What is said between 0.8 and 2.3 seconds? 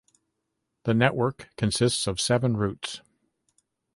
The network consists of